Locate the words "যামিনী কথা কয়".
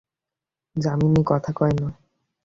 0.75-1.73